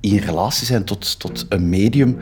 [0.00, 2.18] in relatie zijn tot, tot een medium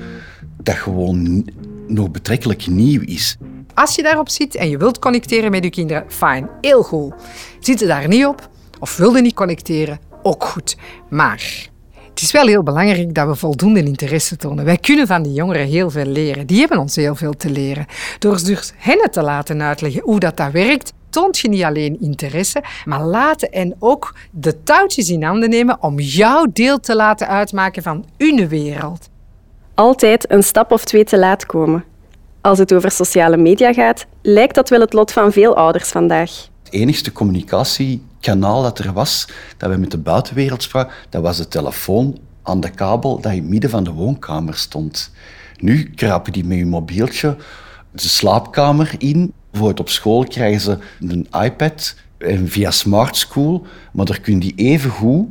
[0.62, 1.50] dat gewoon
[1.86, 3.36] nog betrekkelijk nieuw is.
[3.74, 7.14] Als je daarop zit en je wilt connecteren met je kinderen, fijn, heel goed.
[7.60, 8.48] Zit je daar niet op
[8.78, 10.76] of wilde niet connecteren, ook goed.
[11.10, 11.68] Maar
[12.08, 14.64] het is wel heel belangrijk dat we voldoende interesse tonen.
[14.64, 16.46] Wij kunnen van die jongeren heel veel leren.
[16.46, 17.86] Die hebben ons heel veel te leren.
[18.18, 22.62] Door dus hen te laten uitleggen hoe dat, dat werkt, toont je niet alleen interesse,
[22.84, 27.82] maar laten en ook de touwtjes in handen nemen om jouw deel te laten uitmaken
[27.82, 29.08] van hun wereld.
[29.74, 31.84] Altijd een stap of twee te laat komen.
[32.40, 36.48] Als het over sociale media gaat, lijkt dat wel het lot van veel ouders vandaag.
[36.62, 41.48] Het enigste communicatiekanaal dat er was, dat we met de buitenwereld spraken, dat was de
[41.48, 45.10] telefoon aan de kabel dat in het midden van de woonkamer stond.
[45.56, 47.36] Nu krapen die met je mobieltje
[47.90, 54.06] de slaapkamer in Bijvoorbeeld op school krijgen ze een iPad en via Smart School, maar
[54.06, 55.26] daar kun je even goed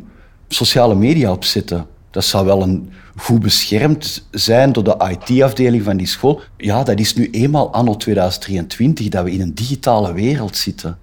[0.47, 1.87] sociale media op zetten.
[2.11, 6.41] Dat zou wel een goed beschermd zijn door de IT-afdeling van die school.
[6.57, 10.97] Ja, dat is nu eenmaal anno 2023 dat we in een digitale wereld zitten.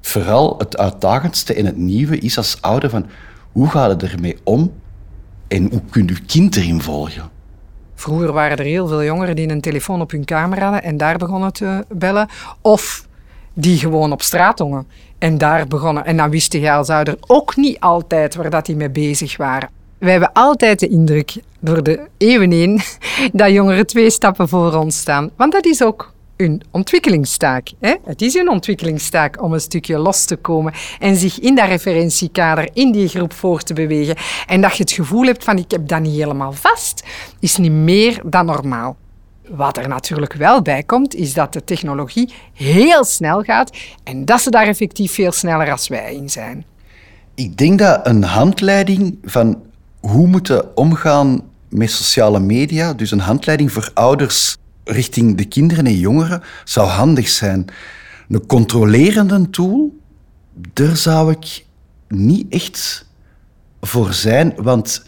[0.00, 3.06] Vooral het uitdagendste en het nieuwe is als ouder van
[3.52, 4.72] hoe gaat het ermee om
[5.48, 7.30] en hoe kunt je kind erin volgen?
[8.00, 11.18] Vroeger waren er heel veel jongeren die een telefoon op hun kamer hadden en daar
[11.18, 12.28] begonnen te bellen.
[12.60, 13.06] Of
[13.52, 14.86] die gewoon op straat hongen
[15.18, 16.04] en daar begonnen.
[16.04, 19.68] En dan wist je als ouder ook niet altijd waar dat die mee bezig waren.
[19.98, 22.80] Wij hebben altijd de indruk, door de eeuwen heen,
[23.32, 25.30] dat jongeren twee stappen voor ons staan.
[25.36, 27.68] Want dat is ook een ontwikkelingstaak.
[27.80, 27.94] Hè?
[28.04, 32.70] Het is een ontwikkelingstaak om een stukje los te komen en zich in dat referentiekader,
[32.72, 34.16] in die groep voor te bewegen.
[34.46, 37.04] En dat je het gevoel hebt van ik heb dat niet helemaal vast,
[37.40, 38.96] is niet meer dan normaal.
[39.48, 44.40] Wat er natuurlijk wel bij komt, is dat de technologie heel snel gaat en dat
[44.40, 46.64] ze daar effectief veel sneller als wij in zijn.
[47.34, 49.62] Ik denk dat een handleiding van
[50.00, 54.56] hoe moeten omgaan met sociale media, dus een handleiding voor ouders
[54.90, 57.64] richting de kinderen en jongeren, zou handig zijn.
[58.28, 59.98] Een controlerende tool,
[60.72, 61.64] daar zou ik
[62.08, 63.06] niet echt
[63.80, 65.04] voor zijn, want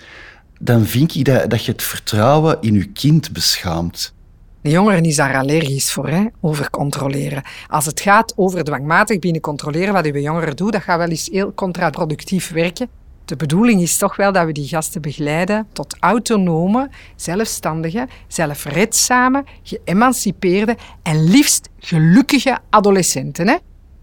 [0.58, 4.14] dan vind ik dat, dat je het vertrouwen in je kind beschaamt.
[4.60, 7.42] De jongeren is daar allergisch voor, hè, over controleren.
[7.68, 11.28] Als het gaat over dwangmatig binnen controleren, wat uw jongeren doen, dat gaat wel eens
[11.32, 12.88] heel contraproductief werken.
[13.24, 20.76] De bedoeling is toch wel dat we die gasten begeleiden tot autonome, zelfstandige, zelfredzame, geëmancipeerde
[21.02, 23.48] en liefst gelukkige adolescenten.
[23.48, 23.56] Hè?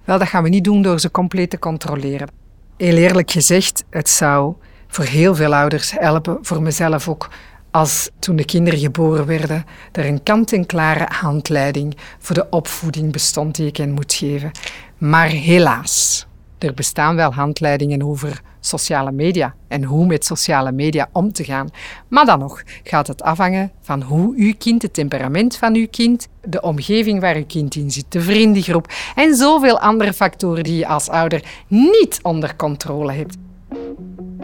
[0.03, 2.29] Wel, dat gaan we niet doen door ze compleet te controleren.
[2.77, 4.55] Heel eerlijk gezegd, het zou
[4.88, 7.29] voor heel veel ouders helpen, voor mezelf ook,
[7.71, 13.67] als toen de kinderen geboren werden, er een kant-en-klare handleiding voor de opvoeding bestond die
[13.67, 14.51] ik hen moet geven.
[14.97, 16.27] Maar helaas,
[16.59, 21.69] er bestaan wel handleidingen over sociale media en hoe met sociale media om te gaan.
[22.07, 26.27] Maar dan nog gaat het afhangen van hoe uw kind, het temperament van uw kind,
[26.41, 30.87] de omgeving waar uw kind in zit, de vriendengroep en zoveel andere factoren die je
[30.87, 33.37] als ouder niet onder controle hebt.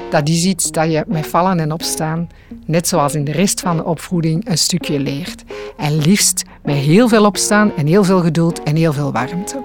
[0.09, 2.27] Dat is iets dat je met vallen en opstaan,
[2.65, 5.43] net zoals in de rest van de opvoeding, een stukje leert.
[5.77, 9.63] En liefst met heel veel opstaan en heel veel geduld en heel veel warmte.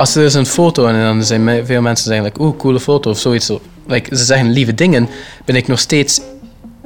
[0.00, 3.10] Als er is een foto en dan zijn veel mensen zeggen, like, oeh, coole foto
[3.10, 3.52] of zoiets.
[3.86, 5.08] Like, ze zeggen lieve dingen,
[5.44, 6.20] ben ik nog steeds...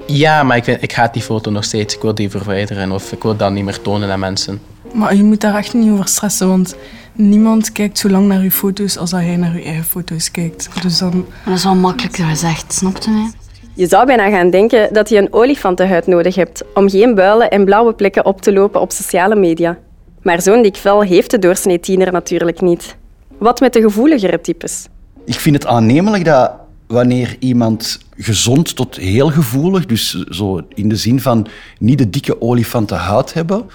[0.06, 1.94] Ja, maar ik, vind, ik haat die foto nog steeds.
[1.94, 4.60] Ik wil die verwijderen of ik wil dat niet meer tonen aan mensen.
[4.94, 6.76] Maar je moet daar echt niet over stressen, want
[7.12, 10.68] niemand kijkt zo lang naar je foto's als dat jij naar je eigen foto's kijkt.
[10.82, 11.26] Dus dan...
[11.44, 13.30] Dat is wel makkelijker gezegd, snapte mij?
[13.74, 17.64] Je zou bijna gaan denken dat je een olifantenhuid nodig hebt om geen builen en
[17.64, 19.78] blauwe plekken op te lopen op sociale media.
[20.22, 22.96] Maar zo'n dik vel heeft de doorsnee tiener natuurlijk niet.
[23.38, 24.86] Wat met de gevoeligere types?
[25.24, 26.52] Ik vind het aannemelijk dat
[26.86, 31.46] wanneer iemand gezond tot heel gevoelig, dus zo in de zin van
[31.78, 33.66] niet de dikke olifantenhuid hebben,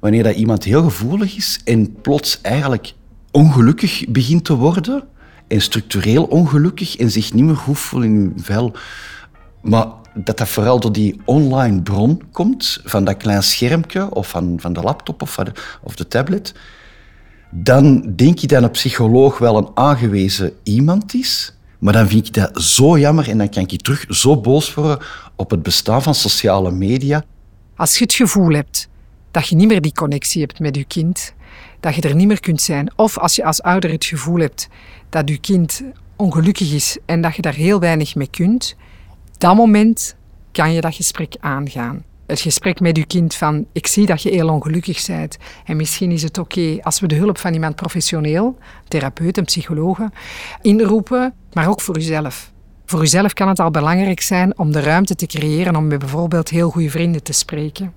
[0.00, 2.92] wanneer dat iemand heel gevoelig is en plots eigenlijk
[3.30, 5.04] ongelukkig begint te worden
[5.48, 8.72] en structureel ongelukkig en zich niet meer goed voelt in hun vel.
[9.62, 14.56] Maar dat dat vooral door die online bron komt, van dat klein schermpje of van,
[14.60, 15.46] van de laptop of, van
[15.82, 16.54] of de tablet,
[17.50, 21.56] dan denk je dat een psycholoog wel een aangewezen iemand is.
[21.78, 24.98] Maar dan vind ik dat zo jammer en dan kan ik terug zo boos worden
[25.36, 27.24] op het bestaan van sociale media.
[27.76, 28.88] Als je het gevoel hebt
[29.30, 31.34] dat je niet meer die connectie hebt met je kind,
[31.80, 34.68] dat je er niet meer kunt zijn, of als je als ouder het gevoel hebt
[35.08, 35.82] dat je kind
[36.16, 38.76] ongelukkig is en dat je daar heel weinig mee kunt,
[39.38, 40.16] dat moment
[40.52, 42.04] kan je dat gesprek aangaan.
[42.26, 46.10] Het gesprek met je kind van ik zie dat je heel ongelukkig bent en misschien
[46.10, 48.58] is het oké als we de hulp van iemand professioneel,
[48.88, 49.98] therapeut, een psycholoog,
[50.62, 52.52] inroepen, maar ook voor uzelf.
[52.86, 56.48] Voor uzelf kan het al belangrijk zijn om de ruimte te creëren om met bijvoorbeeld
[56.48, 57.92] heel goede vrienden te spreken.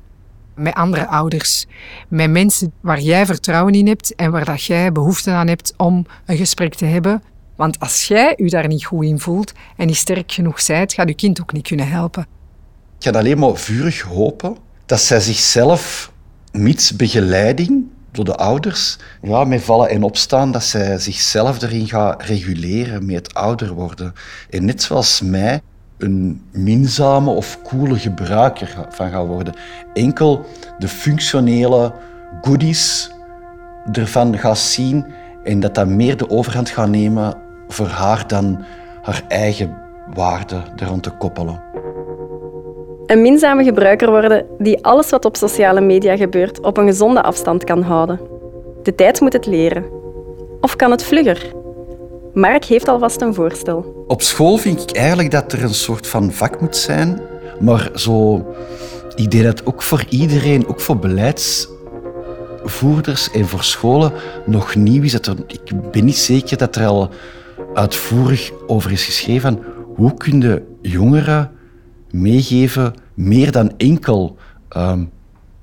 [0.55, 1.65] Met andere ouders,
[2.07, 6.05] met mensen waar jij vertrouwen in hebt en waar dat jij behoefte aan hebt om
[6.25, 7.23] een gesprek te hebben.
[7.55, 11.07] Want als jij je daar niet goed in voelt en niet sterk genoeg zijt, gaat
[11.07, 12.38] je kind ook niet kunnen helpen.
[12.99, 16.11] Ik ga alleen maar vurig hopen dat zij zichzelf,
[16.51, 22.23] mits begeleiding door de ouders, ja, met vallen en opstaan, dat zij zichzelf erin gaat
[22.23, 24.13] reguleren met het ouder worden.
[24.49, 25.61] En net zoals mij
[25.97, 29.53] een minzame of coole gebruiker van gaat worden.
[29.93, 30.45] Enkel
[30.77, 31.93] de functionele
[32.41, 33.11] goodies
[33.91, 35.05] ervan gaat zien
[35.43, 38.63] en dat dat meer de overhand gaat nemen voor haar dan
[39.01, 39.77] haar eigen
[40.13, 41.68] waarde er rond te koppelen.
[43.09, 47.63] Een minzame gebruiker worden die alles wat op sociale media gebeurt op een gezonde afstand
[47.63, 48.19] kan houden.
[48.83, 49.85] De tijd moet het leren.
[50.61, 51.53] Of kan het vlugger?
[52.33, 54.05] Mark heeft alvast een voorstel.
[54.07, 57.21] Op school vind ik eigenlijk dat er een soort van vak moet zijn,
[57.59, 58.45] maar zo...
[59.15, 64.11] Ik denk dat ook voor iedereen, ook voor beleidsvoerders en voor scholen,
[64.45, 65.11] nog nieuw is.
[65.11, 67.09] Dat er, ik ben niet zeker dat er al
[67.73, 69.59] uitvoerig over is geschreven
[69.95, 71.57] hoe kun je jongeren
[72.11, 74.37] meegeven meer dan enkel
[74.69, 75.03] ehm,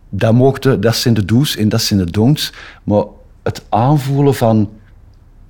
[0.09, 2.53] dat, dat zijn de do's en dat zijn de don'ts,
[2.85, 3.05] maar
[3.43, 4.71] het aanvoelen van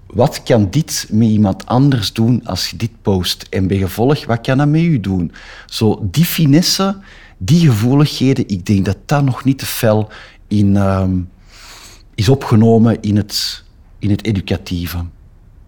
[0.07, 3.47] wat kan dit met iemand anders doen als je dit post?
[3.51, 5.33] En bij gevolg, wat kan dat met u doen?
[5.67, 6.97] Zo, die finesse,
[7.39, 10.09] die gevoeligheden, ik denk dat dat nog niet te fel
[10.49, 11.19] in, ehm,
[12.15, 13.65] is opgenomen in het,
[13.99, 15.05] in het educatieve.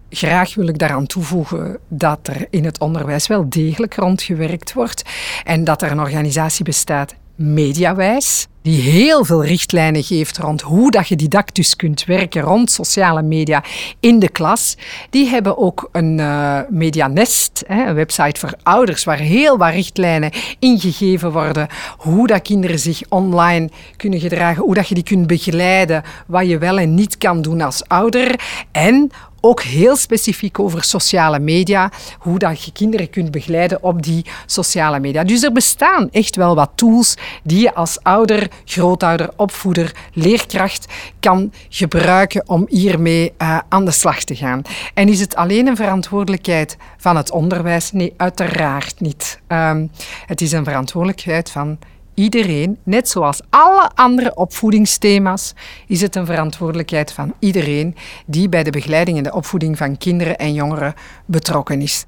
[0.09, 5.03] Graag wil ik daaraan toevoegen dat er in het onderwijs wel degelijk rondgewerkt wordt
[5.43, 11.07] en dat er een organisatie bestaat, Mediawijs, die heel veel richtlijnen geeft rond hoe dat
[11.07, 13.63] je didactisch kunt werken rond sociale media
[13.99, 14.77] in de klas.
[15.09, 21.31] Die hebben ook een uh, Medianest, een website voor ouders, waar heel wat richtlijnen ingegeven
[21.31, 21.67] worden.
[21.97, 26.57] Hoe dat kinderen zich online kunnen gedragen, hoe dat je die kunt begeleiden, wat je
[26.57, 28.39] wel en niet kan doen als ouder.
[28.71, 29.11] En
[29.41, 34.99] ook heel specifiek over sociale media, hoe dat je kinderen kunt begeleiden op die sociale
[34.99, 35.23] media.
[35.23, 40.85] Dus er bestaan echt wel wat tools die je als ouder, grootouder, opvoeder, leerkracht
[41.19, 44.61] kan gebruiken om hiermee uh, aan de slag te gaan.
[44.93, 47.91] En is het alleen een verantwoordelijkheid van het onderwijs?
[47.91, 49.39] Nee, uiteraard niet.
[49.47, 49.91] Um,
[50.25, 51.77] het is een verantwoordelijkheid van
[52.19, 55.53] iedereen, net zoals alle andere opvoedingsthema's,
[55.87, 60.37] is het een verantwoordelijkheid van iedereen die bij de begeleiding en de opvoeding van kinderen
[60.37, 60.93] en jongeren
[61.25, 62.05] betrokken is.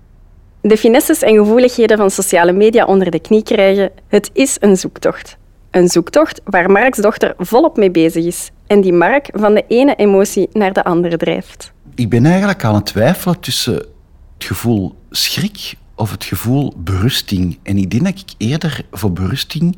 [0.62, 5.38] De finesses en gevoeligheden van sociale media onder de knie krijgen, het is een zoektocht.
[5.72, 9.96] Een zoektocht waar Marks dochter volop mee bezig is en die Mark van de ene
[9.96, 11.72] emotie naar de andere drijft.
[11.96, 17.60] Ik ben eigenlijk aan het twijfelen tussen het gevoel schrik of het gevoel berusting.
[17.64, 19.78] En ik denk dat ik eerder voor berusting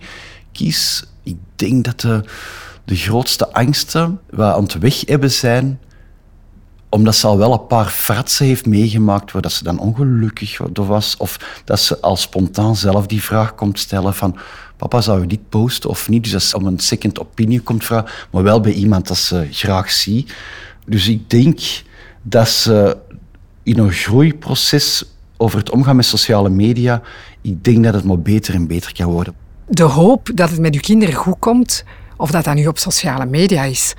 [0.51, 1.03] kies.
[1.23, 2.23] Ik denk dat de,
[2.85, 5.79] de grootste angsten waar aan het weg hebben zijn,
[6.89, 11.17] omdat ze al wel een paar fratsen heeft meegemaakt waar dat ze dan ongelukkig was,
[11.17, 14.37] of dat ze al spontaan zelf die vraag komt stellen van
[14.77, 16.23] papa, zou je dit posten of niet?
[16.23, 19.47] Dus dat ze om een second opinie komt vragen, maar wel bij iemand dat ze
[19.51, 20.33] graag ziet.
[20.85, 21.59] Dus ik denk
[22.21, 22.97] dat ze
[23.63, 25.03] in een groeiproces
[25.37, 27.01] over het omgaan met sociale media,
[27.41, 29.33] ik denk dat het maar beter en beter kan worden.
[29.67, 31.83] De hoop dat het met uw kinderen goed komt,
[32.17, 33.93] of dat dat nu op sociale media is,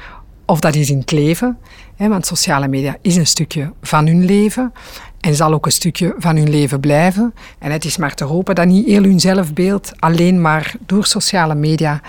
[0.47, 1.59] of dat is in het leven,
[1.97, 4.73] hè, want sociale media is een stukje van hun leven
[5.21, 7.35] en zal ook een stukje van hun leven blijven.
[7.59, 11.55] En het is maar te hopen dat niet heel hun zelfbeeld alleen maar door sociale
[11.55, 12.01] media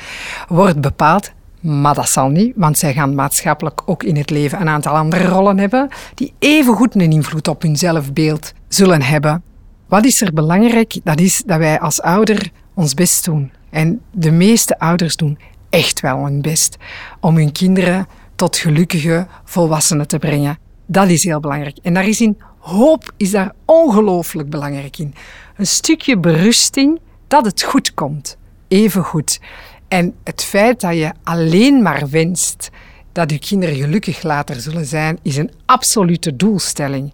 [0.48, 1.32] wordt bepaald.
[1.60, 5.28] Maar dat zal niet, want zij gaan maatschappelijk ook in het leven een aantal andere
[5.28, 9.44] rollen hebben die evengoed een invloed op hun zelfbeeld zullen hebben.
[9.88, 11.00] Wat is er belangrijk?
[11.04, 13.52] Dat is dat wij als ouder ons best doen.
[13.70, 16.78] En de meeste ouders doen echt wel hun best
[17.20, 20.58] om hun kinderen tot gelukkige volwassenen te brengen.
[20.86, 21.78] Dat is heel belangrijk.
[21.82, 25.14] En daar is in hoop is daar ongelooflijk belangrijk in.
[25.58, 28.38] Een stukje berusting dat het goed komt.
[28.68, 29.40] Even goed.
[29.88, 32.70] En het feit dat je alleen maar wenst
[33.12, 37.14] dat je kinderen gelukkig later zullen zijn, is een absolute doelstelling.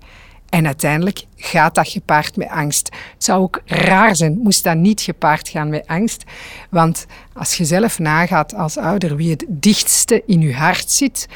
[0.51, 2.89] En uiteindelijk gaat dat gepaard met angst.
[3.13, 6.23] Het zou ook raar zijn, moest dat niet gepaard gaan met angst.
[6.69, 11.27] Want als je zelf nagaat als ouder wie het dichtste in je hart zit,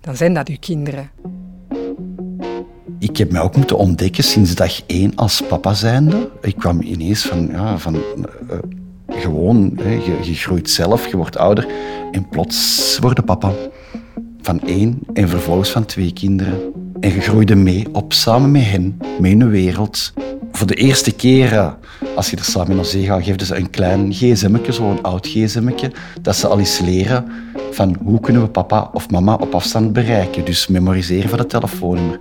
[0.00, 1.10] dan zijn dat je kinderen.
[2.98, 6.30] Ik heb mij ook moeten ontdekken sinds dag één als papa zijnde.
[6.40, 8.02] Ik kwam ineens van, ja, van uh,
[9.08, 11.66] gewoon, je, je groeit zelf, je wordt ouder
[12.12, 13.52] en plots word papa.
[14.44, 16.60] Van één en vervolgens van twee kinderen.
[17.00, 20.12] En je groeide mee op samen met hen, in de wereld.
[20.52, 21.76] Voor de eerste keer,
[22.16, 25.92] als je er samen naar zee gaat, geven ze een klein gsm'tje, zo'n oud gsm'tje,
[26.22, 27.24] dat ze al eens leren
[27.70, 30.44] van hoe kunnen we papa of mama op afstand bereiken.
[30.44, 32.18] Dus memoriseren van het telefoonnummer.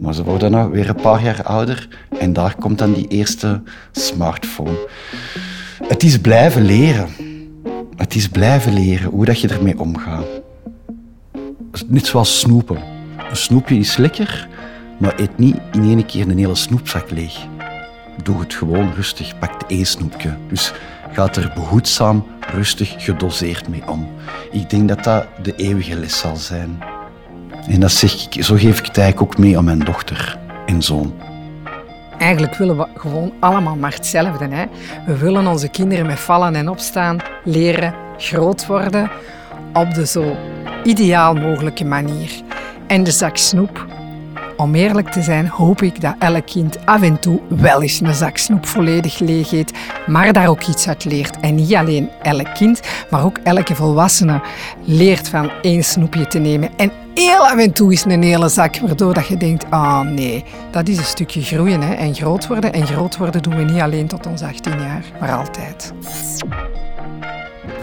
[0.00, 3.62] Maar ze worden nou weer een paar jaar ouder en daar komt dan die eerste
[3.92, 4.88] smartphone.
[5.82, 7.08] Het is blijven leren.
[7.96, 10.42] Het is blijven leren hoe dat je ermee omgaat.
[11.86, 12.78] Net zoals snoepen.
[13.30, 14.48] Een snoepje is lekker,
[14.98, 17.46] maar eet niet in één keer een hele snoepzak leeg.
[18.22, 19.38] Doe het gewoon rustig.
[19.38, 20.36] Pak één snoepje.
[20.48, 20.72] Dus
[21.12, 24.08] gaat er behoedzaam, rustig, gedoseerd mee om.
[24.50, 26.82] Ik denk dat dat de eeuwige les zal zijn.
[27.68, 30.82] En dat zeg ik, zo geef ik het eigenlijk ook mee aan mijn dochter en
[30.82, 31.14] zoon.
[32.18, 34.48] Eigenlijk willen we gewoon allemaal maar hetzelfde.
[34.48, 34.64] Hè?
[35.06, 39.10] We willen onze kinderen met vallen en opstaan leren groot worden
[39.72, 40.36] op de zo
[40.84, 42.30] ideaal mogelijke manier.
[42.86, 43.86] En de zak snoep,
[44.56, 48.14] om eerlijk te zijn hoop ik dat elk kind af en toe wel eens een
[48.14, 49.72] zak snoep volledig leeg eet,
[50.06, 51.40] maar daar ook iets uit leert.
[51.40, 52.80] En niet alleen elk kind,
[53.10, 54.40] maar ook elke volwassene
[54.84, 56.70] leert van één snoepje te nemen.
[56.76, 60.00] En heel af en toe is een hele zak, waardoor dat je denkt, ah oh
[60.00, 62.72] nee, dat is een stukje groeien hè, en groot worden.
[62.72, 65.92] En groot worden doen we niet alleen tot ons 18 jaar, maar altijd.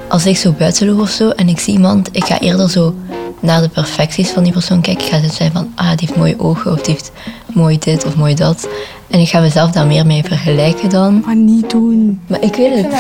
[0.10, 2.96] Als ik zo buiten loop of zo en ik zie iemand, ik ga eerder zo
[3.40, 5.06] naar de perfecties van die persoon kijken.
[5.06, 7.12] Ik ga zo zijn van, ah, die heeft mooie ogen of die heeft
[7.54, 8.68] mooi dit of mooi dat.
[9.08, 11.24] En ik ga mezelf daar meer mee vergelijken dan.
[11.26, 12.22] Maar niet doen.
[12.28, 12.92] Maar ik weet het,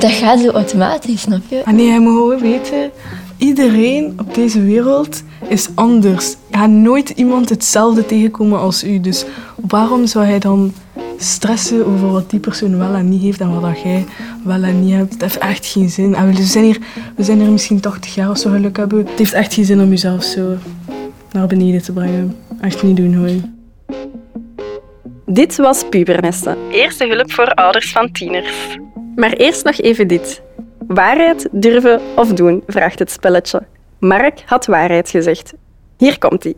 [0.00, 1.62] dat gaat zo automatisch, snap je?
[1.64, 2.90] Maar nee, je moet gewoon weten,
[3.36, 6.28] iedereen op deze wereld is anders.
[6.50, 9.00] Je gaat nooit iemand hetzelfde tegenkomen als u.
[9.00, 9.24] Dus
[9.54, 10.72] waarom zou hij dan
[11.22, 14.04] stressen over wat die persoon wel en niet heeft en wat dat jij
[14.44, 15.10] wel en niet hebt?
[15.10, 16.14] Dat heeft echt geen zin.
[16.14, 16.78] En we zijn hier,
[17.16, 18.98] we zijn hier misschien 80 jaar of zo geluk hebben.
[18.98, 20.56] Het heeft echt geen zin om jezelf zo
[21.32, 22.36] naar beneden te brengen.
[22.60, 23.30] Echt niet doen hoor.
[25.26, 26.56] Dit was Pubernesten.
[26.70, 28.78] Eerste hulp voor ouders van tieners.
[29.16, 30.42] Maar eerst nog even dit.
[30.86, 33.62] Waarheid, durven of doen, vraagt het spelletje.
[33.98, 35.52] Mark had waarheid gezegd.
[35.96, 36.54] Hier komt hij.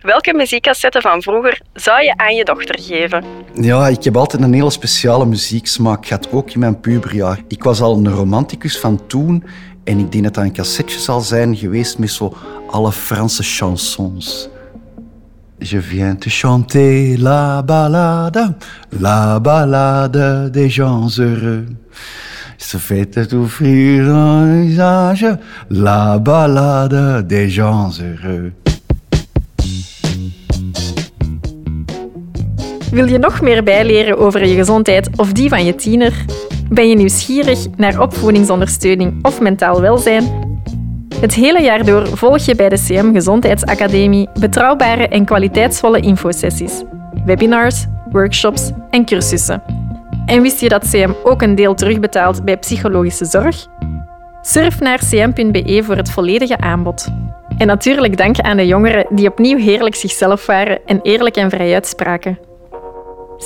[0.00, 3.24] Welke muziekcassette van vroeger zou je aan je dochter geven?
[3.54, 7.40] Ja, ik heb altijd een hele speciale muzieksmaak gehad, ook in mijn puberjaar.
[7.48, 9.44] Ik was al een romanticus van toen
[9.84, 12.36] en ik denk dat dat een cassetje zal zijn geweest met zo
[12.70, 14.48] alle Franse chansons.
[15.58, 18.56] Je viens te chanter la ballade,
[18.88, 21.64] la ballade des gens heureux.
[22.56, 25.38] Se fait t'offrir un visage,
[25.68, 28.52] la ballade des gens heureux.
[32.90, 36.24] Wil je nog meer bijleren over je gezondheid of die van je tiener?
[36.68, 40.48] Ben je nieuwsgierig naar opvoedingsondersteuning of mentaal welzijn?
[41.20, 46.82] Het hele jaar door volg je bij de CM Gezondheidsacademie betrouwbare en kwaliteitsvolle infosessies,
[47.24, 49.62] webinars, workshops en cursussen.
[50.26, 53.66] En wist je dat CM ook een deel terugbetaalt bij psychologische zorg?
[54.42, 57.08] Surf naar cm.be voor het volledige aanbod.
[57.58, 61.74] En natuurlijk dank aan de jongeren die opnieuw heerlijk zichzelf waren en eerlijk en vrij
[61.74, 62.49] uitspraken.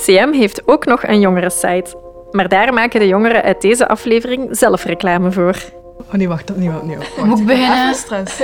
[0.03, 1.85] CM heeft ook nog een jongerensite,
[2.31, 5.55] maar daar maken de jongeren uit deze aflevering zelf reclame voor.
[5.97, 6.99] Oh nee, wacht, opnieuw, opnieuw.
[7.23, 7.95] Moet ik beginnen?
[7.95, 8.41] Stress.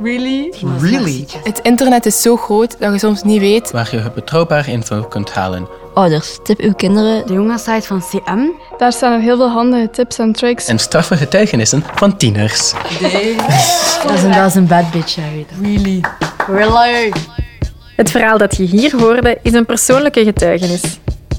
[0.00, 0.52] Really?
[0.80, 1.26] Really?
[1.44, 3.70] Het internet is zo groot dat je soms niet weet.
[3.70, 5.68] Waar je betrouwbare info kunt halen.
[5.94, 7.26] Ouders, tip uw kinderen.
[7.26, 8.40] De jongenssite van CM.
[8.78, 10.66] Daar staan er heel veel handige tips en tricks.
[10.66, 12.72] En straffe getuigenissen van tieners.
[14.02, 15.16] Dat is een, dat is een bad bitch.
[15.60, 16.00] Really?
[16.46, 17.12] Really?
[18.02, 20.82] Het verhaal dat je hier hoorde is een persoonlijke getuigenis.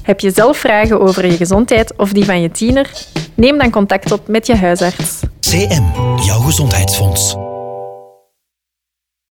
[0.02, 2.90] Heb je zelf vragen over je gezondheid of die van je tiener?
[3.34, 5.20] Neem dan contact op met je huisarts.
[5.40, 5.84] CM,
[6.22, 7.43] jouw gezondheidsfonds.